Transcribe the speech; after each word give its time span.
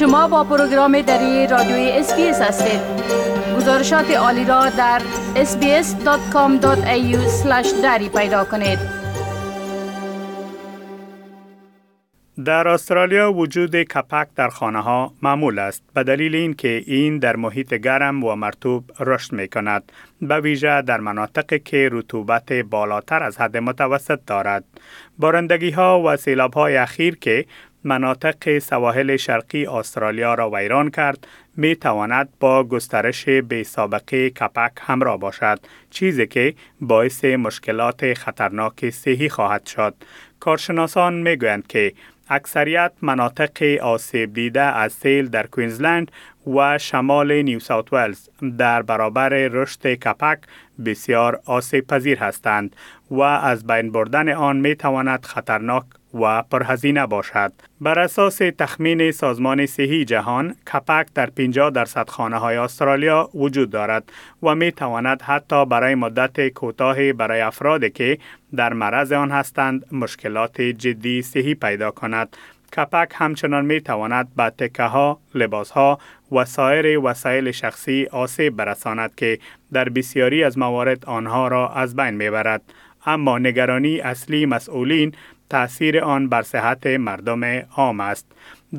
شما 0.00 0.28
با 0.28 0.44
پروگرام 0.44 1.00
دری 1.00 1.46
رادیوی 1.46 1.90
SBS 1.90 2.40
هستید. 2.40 2.80
گزارشات 3.56 4.10
عالی 4.10 4.44
را 4.44 4.68
در 4.68 5.02
sbs.com.au 5.34 7.16
دری 7.82 8.08
پیدا 8.08 8.44
کنید. 8.44 8.78
در 12.44 12.68
استرالیا 12.68 13.32
وجود 13.32 13.76
کپک 13.76 14.28
در 14.36 14.48
خانه 14.48 14.80
ها 14.80 15.12
معمول 15.22 15.58
است. 15.58 15.82
به 15.94 16.04
دلیل 16.04 16.34
اینکه 16.34 16.82
این 16.86 17.18
در 17.18 17.36
محیط 17.36 17.74
گرم 17.74 18.24
و 18.24 18.34
مرطوب 18.34 18.84
رشد 19.00 19.32
می 19.32 19.48
کند 19.48 19.92
به 20.22 20.40
ویژه 20.40 20.82
در 20.82 21.00
مناطقی 21.00 21.58
که 21.58 21.88
رطوبت 21.92 22.52
بالاتر 22.52 23.22
از 23.22 23.38
حد 23.38 23.56
متوسط 23.56 24.20
دارد. 24.26 24.64
بارندگی 25.18 25.70
ها 25.70 26.02
و 26.02 26.16
سیلاب 26.16 26.54
های 26.54 26.76
اخیر 26.76 27.16
که 27.16 27.44
مناطق 27.84 28.58
سواحل 28.58 29.16
شرقی 29.16 29.66
استرالیا 29.66 30.34
را 30.34 30.50
ویران 30.50 30.90
کرد 30.90 31.26
می 31.56 31.76
تواند 31.76 32.28
با 32.40 32.64
گسترش 32.64 33.28
به 33.28 33.62
سابقه 33.62 34.30
کپک 34.30 34.72
همراه 34.80 35.18
باشد 35.18 35.60
چیزی 35.90 36.26
که 36.26 36.54
باعث 36.80 37.24
مشکلات 37.24 38.14
خطرناک 38.14 38.90
صحی 38.90 39.28
خواهد 39.28 39.66
شد. 39.66 39.94
کارشناسان 40.40 41.14
می 41.14 41.36
گویند 41.36 41.66
که 41.66 41.92
اکثریت 42.28 42.92
مناطق 43.02 43.78
آسیب 43.82 44.34
دیده 44.34 44.60
از 44.60 44.92
سیل 44.92 45.28
در 45.28 45.46
کوینزلند 45.46 46.10
و 46.46 46.78
شمال 46.78 47.42
نیو 47.42 47.58
ساوت 47.58 47.92
ولز 47.92 48.28
در 48.58 48.82
برابر 48.82 49.28
رشد 49.28 49.86
کپک 49.86 50.38
بسیار 50.84 51.40
آسیب 51.44 51.86
پذیر 51.86 52.18
هستند 52.18 52.76
و 53.10 53.20
از 53.20 53.66
بین 53.66 53.92
بردن 53.92 54.28
آن 54.28 54.56
می 54.56 54.74
تواند 54.74 55.24
خطرناک 55.24 55.84
و 56.14 56.42
پرهزینه 56.42 57.06
باشد. 57.06 57.52
بر 57.80 57.98
اساس 57.98 58.36
تخمین 58.36 59.10
سازمان 59.10 59.66
صحی 59.66 60.04
جهان، 60.04 60.54
کپک 60.72 61.06
در 61.14 61.30
50 61.30 61.70
درصد 61.70 62.08
خانه 62.08 62.36
های 62.36 62.56
استرالیا 62.56 63.30
وجود 63.34 63.70
دارد 63.70 64.12
و 64.42 64.54
می 64.54 64.72
تواند 64.72 65.22
حتی 65.22 65.66
برای 65.66 65.94
مدت 65.94 66.48
کوتاهی 66.48 67.12
برای 67.12 67.40
افرادی 67.40 67.90
که 67.90 68.18
در 68.56 68.72
معرض 68.72 69.12
آن 69.12 69.30
هستند 69.30 69.86
مشکلات 69.92 70.60
جدی 70.60 71.22
صحی 71.22 71.54
پیدا 71.54 71.90
کند. 71.90 72.36
کپک 72.76 73.12
همچنان 73.14 73.64
می 73.64 73.80
تواند 73.80 74.28
به 74.36 74.50
تکه 74.50 74.82
ها، 74.82 75.20
لباس 75.34 75.70
ها 75.70 75.98
و 76.32 76.44
سایر 76.44 76.98
وسایل 76.98 77.50
شخصی 77.50 78.06
آسیب 78.10 78.56
برساند 78.56 79.14
که 79.14 79.38
در 79.72 79.88
بسیاری 79.88 80.44
از 80.44 80.58
موارد 80.58 81.04
آنها 81.04 81.48
را 81.48 81.68
از 81.68 81.96
بین 81.96 82.10
می 82.10 82.30
برد. 82.30 82.62
اما 83.06 83.38
نگرانی 83.38 84.00
اصلی 84.00 84.46
مسئولین 84.46 85.14
تأثیر 85.50 86.00
آن 86.00 86.28
بر 86.28 86.42
صحت 86.42 86.86
مردم 86.86 87.44
عام 87.76 88.00
است. 88.00 88.26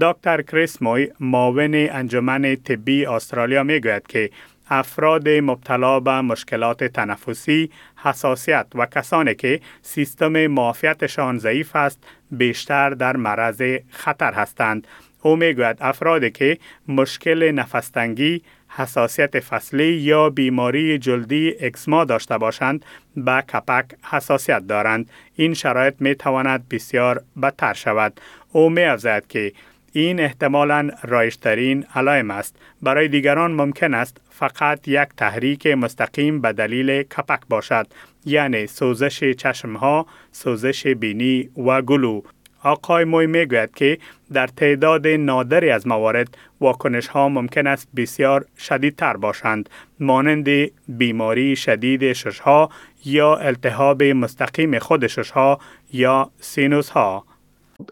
دکتر 0.01 0.41
کریس 0.41 0.81
موی 0.81 1.11
معاون 1.19 1.75
انجمن 1.75 2.55
طبی 2.55 3.05
استرالیا 3.05 3.63
می 3.63 3.79
گوید 3.79 4.07
که 4.07 4.29
افراد 4.69 5.29
مبتلا 5.29 5.99
به 5.99 6.21
مشکلات 6.21 6.83
تنفسی، 6.83 7.69
حساسیت 7.95 8.67
و 8.75 8.85
کسانی 8.85 9.35
که 9.35 9.59
سیستم 9.81 10.47
معافیتشان 10.47 11.37
ضعیف 11.37 11.75
است 11.75 12.03
بیشتر 12.31 12.89
در 12.89 13.17
معرض 13.17 13.61
خطر 13.89 14.33
هستند. 14.33 14.87
او 15.21 15.35
می‌گوید 15.35 15.77
افرادی 15.81 16.31
که 16.31 16.57
مشکل 16.87 17.51
نفستنگی، 17.51 18.41
حساسیت 18.75 19.39
فصلی 19.39 19.93
یا 19.93 20.29
بیماری 20.29 20.97
جلدی 20.97 21.55
اکسما 21.59 22.05
داشته 22.05 22.37
باشند 22.37 22.85
به 23.15 23.43
کپک 23.53 23.85
حساسیت 24.11 24.67
دارند. 24.67 25.09
این 25.35 25.53
شرایط 25.53 25.93
می 25.99 26.15
تواند 26.15 26.69
بسیار 26.69 27.23
بدتر 27.41 27.73
شود. 27.73 28.21
او 28.51 28.69
می 28.69 28.83
افزاید 28.83 29.27
که 29.27 29.51
این 29.91 30.19
احتمالا 30.19 30.89
رایشترین 31.03 31.85
علائم 31.95 32.31
است. 32.31 32.55
برای 32.81 33.07
دیگران 33.07 33.51
ممکن 33.51 33.93
است 33.93 34.21
فقط 34.29 34.87
یک 34.87 35.07
تحریک 35.17 35.67
مستقیم 35.67 36.41
به 36.41 36.53
دلیل 36.53 37.03
کپک 37.03 37.39
باشد 37.49 37.87
یعنی 38.25 38.67
سوزش 38.67 39.23
چشم 39.23 39.73
ها، 39.73 40.05
سوزش 40.31 40.87
بینی 40.87 41.49
و 41.57 41.81
گلو. 41.81 42.21
آقای 42.63 43.03
موی 43.03 43.27
می‌گوید 43.27 43.73
که 43.75 43.97
در 44.33 44.47
تعداد 44.47 45.07
نادری 45.07 45.69
از 45.69 45.87
موارد 45.87 46.37
واکنش 46.61 47.07
ها 47.07 47.29
ممکن 47.29 47.67
است 47.67 47.87
بسیار 47.95 48.45
شدیدتر 48.57 49.17
باشند 49.17 49.69
مانند 49.99 50.47
بیماری 50.87 51.55
شدید 51.55 52.13
ششها 52.13 52.69
یا 53.05 53.35
التهاب 53.35 54.03
مستقیم 54.03 54.79
خود 54.79 55.07
ششها 55.07 55.59
یا 55.93 56.31
سینوس 56.39 56.89
ها 56.89 57.25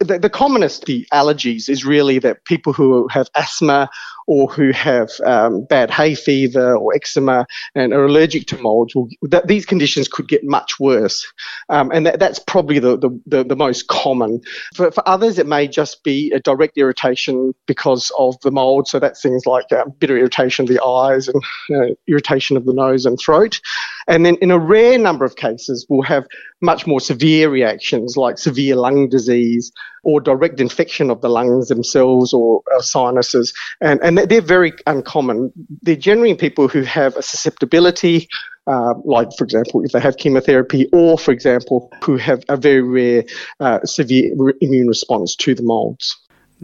The, 0.04 0.20
the 0.20 0.30
commonest 0.30 0.86
the 0.86 1.08
allergies 1.12 1.68
is 1.68 1.84
really 1.84 2.20
that 2.20 2.46
people 2.46 2.74
who 2.74 3.08
have 3.08 3.28
asthma 3.36 3.90
or 4.30 4.48
who 4.48 4.72
have 4.72 5.10
um, 5.26 5.64
bad 5.66 5.90
hay 5.90 6.14
fever 6.14 6.78
or 6.78 6.94
eczema 6.94 7.48
and 7.74 7.94
are 7.94 8.06
allergic 8.06 8.46
to 8.46 8.56
molds, 8.60 8.94
will, 8.94 9.10
that 9.24 9.48
these 9.48 9.66
conditions 9.66 10.08
could 10.08 10.28
get 10.28 10.44
much 10.44 10.80
worse. 10.80 11.26
Um, 11.70 11.90
and 11.92 12.06
that, 12.06 12.20
that's 12.20 12.38
probably 12.38 12.78
the, 12.78 12.96
the, 12.96 13.10
the, 13.26 13.44
the, 13.44 13.56
most 13.56 13.88
common. 13.88 14.40
For, 14.76 14.92
for 14.92 15.02
others, 15.10 15.40
it 15.40 15.48
may 15.48 15.68
just 15.68 16.04
be 16.04 16.32
a 16.32 16.40
direct 16.40 16.78
irritation 16.78 17.56
because 17.66 18.12
of 18.20 18.40
the 18.42 18.52
mold. 18.52 18.88
So 18.88 19.00
that's 19.00 19.20
things 19.20 19.48
like 19.48 19.66
uh, 19.72 19.86
bitter 19.98 20.16
irritation 20.16 20.62
of 20.66 20.70
the 20.70 20.84
eyes 20.86 21.28
and 21.28 21.98
irritation 22.08 22.56
of 22.56 22.66
the 22.66 22.74
nose 22.74 23.08
and 23.08 23.18
throat. 23.20 23.60
And 24.08 24.24
then 24.28 24.36
in 24.42 24.52
a 24.52 24.60
rare 24.60 25.00
number 25.00 25.26
of 25.26 25.38
cases, 25.38 25.88
we'll 25.90 26.04
have 26.04 26.28
much 26.62 26.86
more 26.86 27.00
severe 27.00 27.50
reactions 27.50 28.16
like 28.16 28.38
severe 28.38 28.76
lung 28.76 29.10
disease 29.10 29.72
or 30.04 30.22
direct 30.22 30.60
infection 30.60 31.10
of 31.10 31.22
the 31.22 31.30
lungs 31.30 31.68
themselves 31.68 32.34
or 32.34 32.62
uh, 32.76 32.82
sinuses. 32.82 33.54
And, 33.82 34.00
and 34.02 34.19
they're 34.26 34.42
very 34.42 34.74
uncommon. 34.88 35.52
They're 35.82 35.96
generally 35.96 36.36
people 36.36 36.68
who 36.68 36.82
have 36.82 37.16
a 37.16 37.22
susceptibility, 37.22 38.28
uh, 38.68 38.94
like, 39.06 39.30
for 39.38 39.44
example, 39.44 39.84
if 39.84 39.92
they 39.92 40.00
have 40.00 40.18
chemotherapy, 40.18 40.88
or, 40.92 41.18
for 41.18 41.32
example, 41.32 41.92
who 42.04 42.18
have 42.18 42.44
a 42.50 42.58
very 42.58 42.82
rare 42.82 43.24
uh, 43.60 43.80
severe 43.86 44.32
immune 44.62 44.88
response 44.88 45.36
to 45.36 45.56
the 45.56 45.64
molds. 45.64 46.16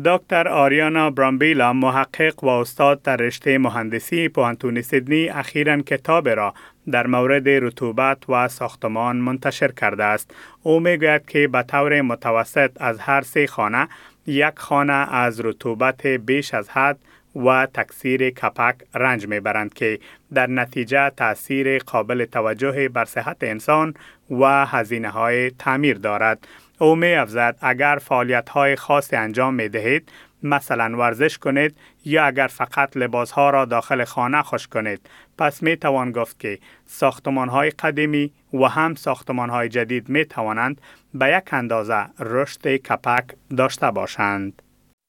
دکتر 0.05 0.47
آریانا 0.47 1.09
برامبیلا 1.11 1.73
محقق 1.73 2.43
و 2.43 2.47
استاد 2.47 3.01
در 3.01 3.17
رشته 3.17 3.57
مهندسی 3.57 4.29
پوانتون 4.29 4.81
سیدنی 4.81 5.29
اخیرا 5.29 5.81
کتاب 5.81 6.29
را 6.29 6.53
در 6.91 7.07
مورد 7.07 7.49
رطوبت 7.49 8.29
و 8.29 8.47
ساختمان 8.47 9.15
منتشر 9.15 9.71
کرده 9.71 10.03
است. 10.03 10.31
او 10.63 10.79
می‌گوید 10.79 11.25
که 11.25 11.47
به 11.47 11.63
طور 11.63 12.01
متوسط 12.01 12.71
از 12.79 12.99
هر 12.99 13.21
سه 13.21 13.47
خانه 13.47 13.87
یک 14.27 14.53
خانه 14.55 15.13
از 15.13 15.39
رطوبت 15.39 16.07
بیش 16.07 16.53
از 16.53 16.69
حد 16.69 16.97
و 17.35 17.67
تکثیر 17.73 18.29
کپک 18.29 18.75
رنج 18.93 19.27
می‌برند 19.27 19.73
که 19.73 19.99
در 20.33 20.47
نتیجه 20.47 21.09
تاثیر 21.09 21.79
قابل 21.79 22.25
توجه 22.25 22.89
بر 22.89 23.05
صحت 23.05 23.37
انسان 23.41 23.93
و 24.31 24.65
هزینه 24.65 25.09
های 25.09 25.51
تعمیر 25.51 25.97
دارد. 25.97 26.47
او 26.79 26.95
می 26.95 27.13
افزد 27.13 27.57
اگر 27.61 27.99
فعالیت 28.01 28.49
های 28.49 28.75
خاصی 28.75 29.15
انجام 29.15 29.53
می 29.53 29.69
دهید 29.69 30.11
مثلا 30.43 30.97
ورزش 30.97 31.37
کنید 31.37 31.75
یا 32.05 32.25
اگر 32.25 32.47
فقط 32.47 32.97
لباس 32.97 33.31
ها 33.31 33.49
را 33.49 33.65
داخل 33.65 34.03
خانه 34.03 34.41
خوش 34.41 34.67
کنید 34.67 35.09
پس 35.37 35.63
می 35.63 35.77
توان 35.77 36.11
گفت 36.11 36.39
که 36.39 36.59
ساختمان 36.85 37.49
های 37.49 37.69
قدیمی 37.69 38.31
و 38.53 38.65
هم 38.65 38.95
ساختمان 38.95 39.49
های 39.49 39.69
جدید 39.69 40.09
می 40.09 40.25
توانند 40.25 40.81
به 41.13 41.37
یک 41.37 41.53
اندازه 41.53 42.05
رشد 42.19 42.67
کپک 42.67 43.25
داشته 43.57 43.91
باشند. 43.91 44.61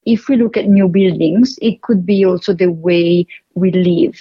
If 0.06 0.28
we 0.28 0.36
look 0.36 0.56
at 0.56 0.68
new 0.68 0.88
buildings, 0.88 1.58
it 1.60 1.82
could 1.82 2.06
be 2.06 2.24
also 2.24 2.54
the 2.54 2.70
way 2.70 3.26
we 3.54 3.70
live 3.72 4.16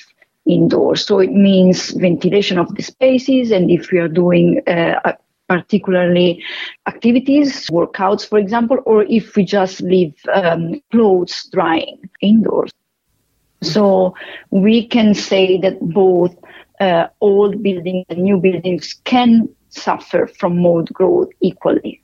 indoors. 0.46 1.06
So 1.06 1.19
it 1.19 1.31
means 1.31 1.91
ventilation 1.91 2.57
of 2.57 2.73
the 2.75 2.84
spaces, 2.84 3.51
and 3.51 3.72
if 3.72 3.91
we 3.91 4.00
are 4.00 4.07
doing 4.07 4.62
uh, 4.68 5.13
particularly 5.47 6.44
activities, 6.88 7.68
workouts, 7.69 8.27
for 8.27 8.39
example, 8.39 8.80
or 8.86 9.04
if 9.04 9.36
we 9.36 9.45
just 9.45 9.81
leave 9.81 10.13
um, 10.33 10.81
clothes 10.92 11.50
drying 11.51 12.10
indoors. 12.21 12.71
So 13.62 14.15
we 14.51 14.88
can 14.88 15.13
say 15.13 15.60
that 15.62 15.80
both 15.81 16.36
uh, 16.80 17.07
old 17.21 17.63
buildings 17.63 18.06
and 18.10 18.24
new 18.24 18.38
buildings 18.38 18.95
can 19.06 19.50
suffer 19.69 20.27
from 20.27 20.57
mold 20.57 20.92
growth 20.94 21.30
equally. 21.42 22.01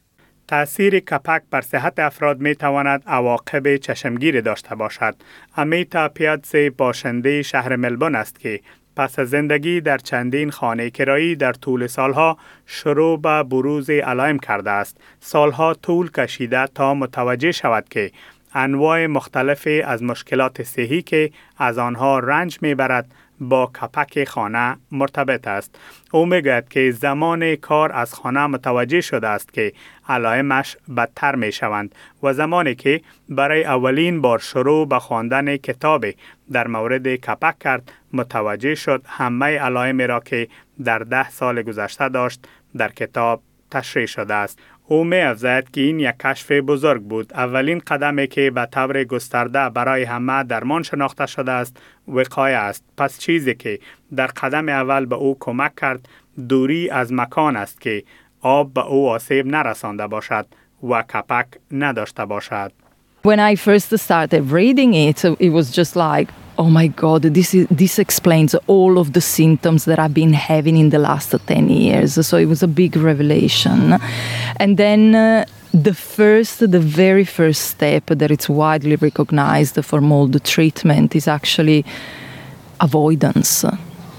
تأثیر 0.51 0.99
کپک 0.99 1.41
بر 1.51 1.61
صحت 1.61 1.99
افراد 1.99 2.39
می 2.39 2.55
تواند 2.55 3.03
عواقب 3.07 3.77
چشمگیر 3.77 4.41
داشته 4.41 4.75
باشد. 4.75 5.15
امیتا 5.57 6.09
پیادزه 6.09 6.69
باشنده 6.69 7.41
شهر 7.41 7.75
ملبون 7.75 8.15
است 8.15 8.39
که 8.39 8.59
پس 8.95 9.19
از 9.19 9.29
زندگی 9.29 9.81
در 9.81 9.97
چندین 9.97 10.51
خانه 10.51 10.89
کرایی 10.89 11.35
در 11.35 11.53
طول 11.53 11.87
سالها 11.87 12.37
شروع 12.65 13.21
به 13.21 13.43
بروز 13.43 13.89
علائم 13.89 14.39
کرده 14.39 14.71
است. 14.71 14.97
سالها 15.19 15.73
طول 15.73 16.11
کشیده 16.11 16.67
تا 16.67 16.93
متوجه 16.93 17.51
شود 17.51 17.89
که 17.89 18.11
انواع 18.53 19.07
مختلف 19.07 19.67
از 19.85 20.03
مشکلات 20.03 20.63
صحی 20.63 21.01
که 21.01 21.31
از 21.57 21.77
آنها 21.77 22.19
رنج 22.19 22.57
می‌برد 22.61 23.11
با 23.41 23.65
کپک 23.65 24.23
خانه 24.23 24.77
مرتبط 24.91 25.47
است. 25.47 25.79
او 26.11 26.25
می‌گوید 26.25 26.69
که 26.69 26.91
زمان 26.91 27.55
کار 27.55 27.91
از 27.91 28.13
خانه 28.13 28.47
متوجه 28.47 29.01
شده 29.01 29.27
است 29.27 29.53
که 29.53 29.73
علائمش 30.09 30.77
بدتر 30.97 31.35
می 31.35 31.51
شوند 31.51 31.95
و 32.23 32.33
زمانی 32.33 32.75
که 32.75 33.01
برای 33.29 33.63
اولین 33.63 34.21
بار 34.21 34.39
شروع 34.39 34.87
به 34.87 34.99
خواندن 34.99 35.57
کتاب 35.57 36.05
در 36.51 36.67
مورد 36.67 37.07
کپک 37.07 37.59
کرد 37.59 37.91
متوجه 38.13 38.75
شد 38.75 39.01
همه 39.07 39.57
علائمی 39.57 40.07
را 40.07 40.19
که 40.19 40.47
در 40.83 40.99
ده 40.99 41.29
سال 41.29 41.61
گذشته 41.61 42.09
داشت 42.09 42.47
در 42.77 42.91
کتاب 42.91 43.41
تشریح 43.71 44.05
شده 44.05 44.33
است. 44.33 44.59
او 44.91 45.03
می 45.03 45.17
افزاید 45.17 45.71
که 45.71 45.81
این 45.81 45.99
یک 45.99 46.17
کشف 46.19 46.51
بزرگ 46.51 47.01
بود. 47.01 47.33
اولین 47.33 47.79
قدمی 47.87 48.27
که 48.27 48.51
به 48.51 48.67
طور 48.71 49.03
گسترده 49.03 49.69
برای 49.69 50.03
همه 50.03 50.43
درمان 50.43 50.83
شناخته 50.83 51.25
شده 51.25 51.51
است 51.51 51.77
وقایه 52.07 52.57
است. 52.57 52.83
پس 52.97 53.19
چیزی 53.19 53.55
که 53.55 53.79
در 54.15 54.27
قدم 54.27 54.69
اول 54.69 55.05
به 55.05 55.15
او 55.15 55.37
کمک 55.39 55.75
کرد 55.75 56.09
دوری 56.49 56.89
از 56.89 57.13
مکان 57.13 57.55
است 57.55 57.81
که 57.81 58.03
آب 58.41 58.73
به 58.73 58.85
او 58.85 59.09
آسیب 59.09 59.47
نرسانده 59.47 60.07
باشد 60.07 60.45
و 60.89 61.01
کپک 61.01 61.45
نداشته 61.71 62.25
باشد. 62.25 62.71
When 63.23 63.39
I 63.39 63.55
first 63.55 63.97
started 63.97 64.51
reading 64.51 64.93
it, 64.93 65.25
it 65.39 65.51
was 65.51 65.71
just 65.71 65.95
like, 65.95 66.27
oh 66.61 66.69
my 66.69 66.85
God, 66.85 67.23
this, 67.23 67.55
is, 67.55 67.65
this 67.71 67.97
explains 67.97 68.53
all 68.67 68.99
of 68.99 69.13
the 69.13 69.21
symptoms 69.21 69.85
that 69.85 69.97
I've 69.97 70.13
been 70.13 70.33
having 70.33 70.77
in 70.77 70.91
the 70.91 70.99
last 70.99 71.33
10 71.47 71.69
years. 71.69 72.23
So 72.27 72.37
it 72.37 72.45
was 72.45 72.61
a 72.61 72.67
big 72.67 72.95
revelation. 72.95 73.97
And 74.57 74.77
then 74.77 75.15
uh, 75.15 75.45
the 75.73 75.95
first, 75.95 76.59
the 76.59 76.79
very 76.79 77.25
first 77.25 77.71
step 77.71 78.05
that 78.05 78.29
it's 78.29 78.47
widely 78.47 78.95
recognized 78.95 79.83
for 79.83 80.01
mold 80.01 80.43
treatment 80.43 81.15
is 81.15 81.27
actually 81.27 81.83
avoidance. 82.79 83.65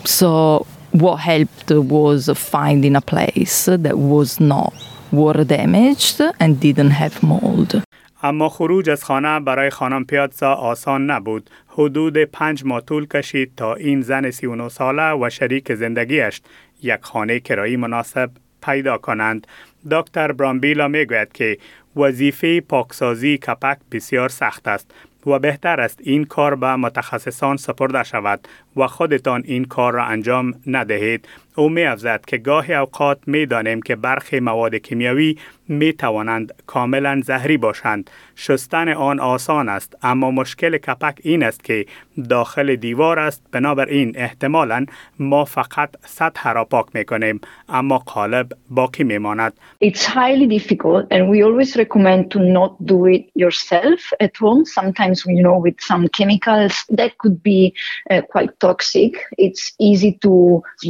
So 0.05 0.67
what 0.91 1.19
helped 1.19 1.71
was 1.71 2.29
finding 2.35 2.97
a 2.97 3.01
place 3.01 3.67
that 3.67 3.99
was 3.99 4.41
not 4.41 4.75
water 5.13 5.45
damaged 5.45 6.21
and 6.41 6.59
didn't 6.59 6.91
have 6.91 7.23
mold. 7.23 7.85
اما 8.25 8.49
خروج 8.49 8.91
از 8.91 9.05
خانه 9.05 9.41
برای 9.41 9.71
خانم 9.71 10.05
پیاتزا 10.05 10.53
آسان 10.53 11.11
نبود. 11.11 11.51
حدود 11.69 12.19
پنج 12.19 12.65
ماه 12.65 12.81
طول 12.81 13.07
کشید 13.07 13.53
تا 13.57 13.75
این 13.75 14.01
زن 14.01 14.31
39 14.31 14.69
ساله 14.69 15.13
و 15.13 15.31
شریک 15.31 15.75
زندگیش 15.75 16.41
یک 16.83 16.99
خانه 17.03 17.41
کرایی 17.41 17.77
مناسب 17.77 18.31
پیدا 18.63 18.99
کنند. 18.99 19.47
دکتر 19.91 20.33
برامبیلا 20.33 20.89
می‌گوید 20.89 21.33
که 21.33 21.59
وظیفه 21.97 22.61
پاکسازی 22.61 23.39
کپک 23.39 23.79
بسیار 23.93 24.29
سخت 24.29 24.69
است 24.69 24.95
و 25.27 25.39
بهتر 25.39 25.81
است 25.81 26.01
این 26.03 26.25
کار 26.25 26.55
به 26.55 26.77
متخصصان 26.77 27.57
سپرده 27.57 28.03
شود 28.03 28.49
و 28.77 28.87
خودتان 28.87 29.43
این 29.45 29.65
کار 29.65 29.93
را 29.93 30.05
انجام 30.05 30.55
ندهید. 30.67 31.29
او 31.57 31.69
می 31.69 31.83
افزد 31.83 32.25
که 32.27 32.39
گاهی 32.39 32.75
اوقات 32.75 33.19
می 33.27 33.47
دانیم 33.47 33.83
که 33.83 33.97
برخی 33.97 34.41
مواد 34.41 34.75
کیمیاوی 34.75 35.37
می 35.69 35.93
توانند 35.93 36.55
کاملا 36.67 37.21
زهری 37.25 37.57
باشند. 37.57 38.11
شستن 38.37 38.89
آن 38.89 39.21
آسان 39.21 39.69
است 39.69 39.97
اما 40.03 40.31
مشکل 40.31 40.79
کپک 40.79 41.19
این 41.23 41.43
است 41.43 41.65
که 41.65 41.87
داخل 42.29 42.77
دیوار 42.77 43.19
است 43.19 43.43
بنابراین 43.53 44.13
احتمالا 44.17 44.87
ما 45.19 45.45
فقط 45.45 45.91
سطح 46.05 46.53
را 46.53 46.65
پاک 46.65 46.87
می 46.95 47.05
کنیم 47.05 47.41
اما 47.69 47.99
قالب 47.99 48.53
باقی 48.71 49.05
می 49.05 49.19
ماند 49.19 49.53
It's 49.85 50.05
highly 50.05 50.47
difficult 50.59 51.05
and 51.11 51.29
we 51.29 51.43
always 51.43 51.77
recommend 51.77 52.31
to 52.31 52.39
not 52.39 52.73
do 52.93 53.07
it 53.07 53.25
yourself 53.35 54.01
at 54.21 54.37
home 54.37 54.65
sometimes 54.65 55.17
you 55.27 55.43
know 55.47 55.59
with 55.67 55.79
some 55.91 56.09
chemicals 56.19 56.75
that 56.99 57.13
could 57.19 57.43
be 57.43 57.61
uh, 58.11 58.21
quite 58.33 58.53
toxic 58.61 59.13
it's 59.47 59.65
easy 59.79 60.13
to 60.25 60.33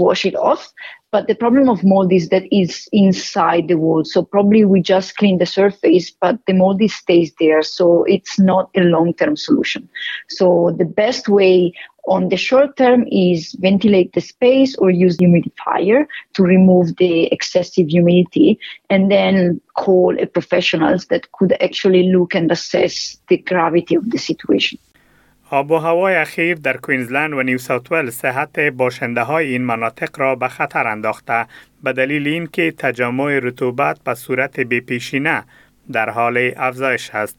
wash 0.04 0.22
it 0.30 0.36
off 0.50 0.62
But 1.12 1.26
the 1.26 1.34
problem 1.34 1.68
of 1.68 1.84
mold 1.84 2.10
is 2.10 2.30
that 2.30 2.44
it's 2.50 2.88
inside 2.90 3.68
the 3.68 3.76
wall. 3.76 4.02
So 4.02 4.22
probably 4.22 4.64
we 4.64 4.80
just 4.80 5.18
clean 5.18 5.36
the 5.36 5.44
surface, 5.44 6.10
but 6.10 6.38
the 6.46 6.54
mold 6.54 6.80
stays 6.90 7.34
there. 7.38 7.62
So 7.62 8.04
it's 8.04 8.38
not 8.38 8.70
a 8.74 8.80
long-term 8.80 9.36
solution. 9.36 9.90
So 10.30 10.74
the 10.78 10.86
best 10.86 11.28
way 11.28 11.74
on 12.06 12.30
the 12.30 12.38
short 12.38 12.78
term 12.78 13.04
is 13.12 13.52
ventilate 13.60 14.14
the 14.14 14.22
space 14.22 14.74
or 14.76 14.90
use 14.90 15.18
humidifier 15.18 16.06
to 16.32 16.42
remove 16.42 16.96
the 16.96 17.26
excessive 17.26 17.88
humidity 17.88 18.58
and 18.88 19.10
then 19.10 19.60
call 19.76 20.18
a 20.18 20.26
professionals 20.26 21.06
that 21.06 21.30
could 21.32 21.52
actually 21.60 22.04
look 22.04 22.34
and 22.34 22.50
assess 22.50 23.18
the 23.28 23.36
gravity 23.36 23.94
of 23.94 24.10
the 24.10 24.18
situation. 24.18 24.78
آب 25.52 25.70
و 25.70 25.76
هوای 25.76 26.14
اخیر 26.14 26.54
در 26.54 26.76
کوینزلند 26.76 27.32
و 27.32 27.42
نیو 27.42 27.58
ساوت 27.58 27.92
ولز 27.92 28.14
صحت 28.14 28.60
باشنده 28.60 29.22
های 29.22 29.46
این 29.46 29.64
مناطق 29.64 30.20
را 30.20 30.34
به 30.34 30.48
خطر 30.48 30.86
انداخته 30.86 31.46
به 31.82 31.92
دلیل 31.92 32.26
اینکه 32.26 32.74
تجمع 32.78 33.38
رطوبت 33.38 34.00
به 34.04 34.14
صورت 34.14 34.60
بیپیشینه 34.60 35.44
در 35.92 36.10
حال 36.10 36.52
افزایش 36.56 37.10
است. 37.14 37.36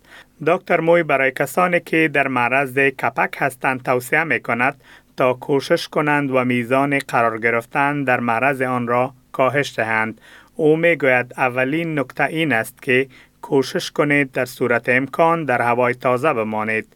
دکتر 0.47 0.79
موی 0.79 1.03
برای 1.03 1.31
کسانی 1.31 1.79
که 1.79 2.09
در 2.13 2.27
معرض 2.27 2.77
کپک 2.77 3.35
هستند 3.37 3.83
توصیه 3.83 4.23
می 4.23 4.39
کند 4.39 4.81
تا 5.17 5.33
کوشش 5.33 5.87
کنند 5.87 6.31
و 6.31 6.45
میزان 6.45 6.99
قرار 6.99 7.39
گرفتن 7.39 8.03
در 8.03 8.19
معرض 8.19 8.61
آن 8.61 8.87
را 8.87 9.13
کاهش 9.31 9.73
دهند. 9.75 10.21
او 10.55 10.77
می 10.77 10.95
گوید 10.95 11.33
اولین 11.37 11.99
نکته 11.99 12.23
این 12.23 12.53
است 12.53 12.81
که 12.81 13.07
کوشش 13.41 13.91
کنید 13.91 14.31
در 14.31 14.45
صورت 14.45 14.89
امکان 14.89 15.45
در 15.45 15.61
هوای 15.61 15.93
تازه 15.93 16.33
بمانید. 16.33 16.87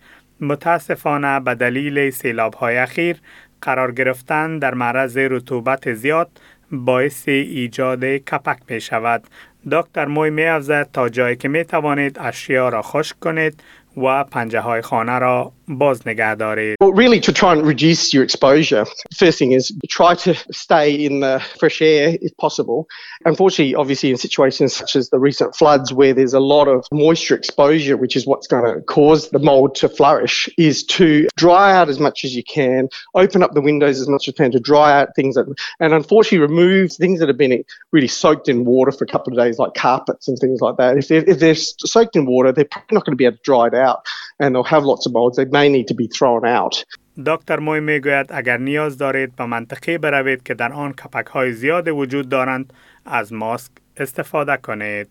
متاسفانه 0.42 1.40
به 1.40 1.56
دلیل 1.56 2.10
سیلاب 2.10 2.54
های 2.54 2.78
اخیر 2.78 3.18
قرار 3.62 3.92
گرفتن 3.92 4.60
در 4.60 4.74
معرض 4.74 5.18
رطوبت 5.18 5.94
زیاد 5.94 6.30
باعث 6.72 7.28
ایجاد 7.28 8.06
کپک 8.06 8.58
می 8.70 8.82
شود. 8.82 9.24
دکتر 9.72 10.06
موی 10.06 10.30
می 10.30 10.62
تا 10.94 11.10
جایی 11.10 11.36
که 11.36 11.48
می 11.48 11.64
توانید 11.64 12.18
اشیا 12.20 12.70
را 12.70 12.82
خشک 12.82 13.20
کنید 13.20 13.64
و 13.98 14.24
پنجه 14.24 14.60
های 14.60 14.82
خانه 14.82 15.20
را 15.20 15.52
باز 15.69 16.09
نگه 16.09 16.35
دارید. 16.35 16.77
Well, 16.81 16.93
really 16.93 17.21
to 17.21 17.33
try 17.33 17.53
and 17.53 17.67
reduce 17.67 18.13
your 18.15 18.25
exposure, 18.25 18.85
first 19.17 19.39
thing 19.39 19.53
is 19.53 19.73
try 19.89 20.15
to 20.27 20.35
stay 20.51 20.93
in 20.93 21.21
the 21.21 21.43
fresh 21.59 21.81
air 21.83 22.17
if 22.21 22.37
possible. 22.37 22.89
Unfortunately, 23.25 23.75
obviously 23.75 24.11
in 24.11 24.17
situations 24.17 24.75
such 24.75 24.97
as 24.97 25.11
the 25.11 25.19
recent 25.19 25.55
floods 25.55 25.93
where 25.93 26.15
there's 26.15 26.35
a 26.35 26.41
lot 26.41 26.67
of 26.69 26.87
moisture 26.93 27.35
exposure, 27.35 27.97
which 27.97 28.17
is 28.17 28.27
what's 28.27 28.47
going 28.47 28.65
to 28.65 28.81
cause 28.83 29.31
the 29.31 29.39
mold 29.39 29.75
to 29.77 29.89
flourish, 29.89 30.49
is 30.59 30.85
to 30.85 31.29
dry 31.37 31.75
out 31.75 31.89
as 31.89 31.99
much 31.99 32.25
as 32.25 32.35
you 32.35 32.45
can, 32.45 32.89
open 33.15 33.43
up 33.43 33.53
the 33.55 33.61
windows 33.61 34.01
as 34.01 34.09
much 34.09 34.23
as 34.25 34.27
you 34.29 34.33
can 34.33 34.51
to 34.51 34.61
dry 34.61 34.89
out 34.99 35.09
things 35.15 35.35
that, 35.35 35.47
and 35.81 35.93
unfortunately 35.95 36.39
remove 36.39 36.93
things 36.93 37.21
that 37.21 37.29
have 37.29 37.39
been 37.39 37.65
really 37.93 38.09
soaked 38.09 38.49
in 38.49 38.65
water 38.65 38.93
for 38.93 39.05
a 39.05 39.09
couple 39.09 39.33
of 39.33 39.39
days, 39.39 39.59
like 39.59 39.75
carpets 39.75 40.29
and 40.29 40.39
things 40.39 40.61
like 40.61 40.77
that. 40.77 40.97
If 40.97 41.09
they're, 41.09 41.25
if 41.29 41.39
they're 41.39 41.55
soaked 41.55 42.17
in 42.17 42.27
water, 42.27 42.53
they're 42.53 42.65
probably 42.65 42.95
not 42.95 43.05
going 43.05 43.13
to 43.13 43.17
be 43.17 43.25
able 43.25 43.37
to 43.37 43.43
dry 43.43 43.67
it 43.69 43.75
out 43.75 44.07
and 44.39 44.55
they'll 44.55 44.65
have 44.65 44.85
lots 44.85 45.07
of 45.07 45.13
molds. 45.13 45.37
They 45.37 45.45
may 45.57 45.69
need 45.69 45.87
to 45.89 45.95
be 45.95 46.09
thrown 46.09 46.45
out. 46.45 46.85
دکتر 47.27 47.59
موی 47.59 47.81
میگوید 47.81 48.27
اگر 48.31 48.57
نیاز 48.57 48.99
دارید 48.99 49.37
به 49.37 49.47
منطقه 49.47 49.99
بروید 49.99 50.43
که 50.43 50.55
در 50.55 50.73
آن 50.73 50.93
کپک 50.93 51.27
های 51.27 51.53
زیاد 51.53 51.89
وجود 51.89 52.29
دارند 52.29 52.73
از 53.07 53.33
ماسک 53.33 53.71
استفاده 53.97 54.57
کنید. 54.57 55.09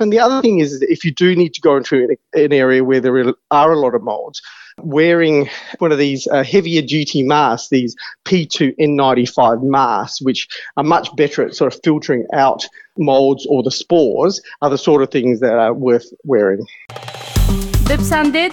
And 0.00 0.12
the 0.12 0.20
other 0.20 0.42
thing 0.42 0.58
is 0.58 0.80
that 0.80 0.90
if 0.90 1.04
you 1.04 1.12
do 1.12 1.34
need 1.34 1.54
to 1.54 1.60
go 1.60 1.76
into 1.76 1.96
an 2.34 2.52
area 2.52 2.84
where 2.84 3.00
there 3.00 3.16
are 3.50 3.72
a 3.72 3.78
lot 3.78 3.94
of 3.94 4.02
molds, 4.02 4.42
wearing 4.82 5.48
one 5.78 5.92
of 5.92 5.98
these 5.98 6.26
uh, 6.26 6.42
heavier 6.42 6.82
duty 6.82 7.22
masks, 7.22 7.68
these 7.70 7.96
P2N95 8.26 9.62
masks, 9.62 10.20
which 10.20 10.48
are 10.76 10.84
much 10.84 11.08
better 11.16 11.42
at 11.46 11.54
sort 11.54 11.72
of 11.72 11.80
filtering 11.82 12.26
out 12.34 12.66
molds 12.98 13.46
or 13.46 13.62
the 13.62 13.70
spores, 13.70 14.40
are 14.60 14.70
the 14.70 14.78
sort 14.78 15.02
of 15.02 15.10
things 15.10 15.40
that 15.40 15.54
are 15.54 15.72
worth 15.72 16.08
wearing. 16.24 16.66
بپسندید، 17.88 18.52